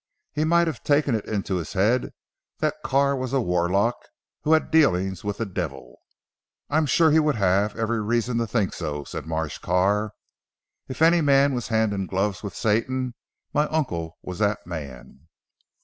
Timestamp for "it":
1.13-1.25